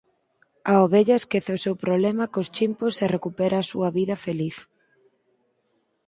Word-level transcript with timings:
A 0.71 0.73
ovella 0.85 1.19
esquece 1.21 1.51
o 1.57 1.61
seu 1.65 1.75
problema 1.83 2.31
cos 2.33 2.51
chimpos 2.55 2.93
e 3.03 3.05
recupera 3.15 3.55
a 3.59 3.67
súa 3.71 3.89
vida 3.97 4.15
feliz. 4.25 4.57